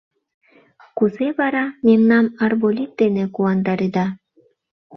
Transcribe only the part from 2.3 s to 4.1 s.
арболит дене куандареда?